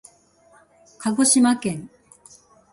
[0.97, 1.87] かごしまけん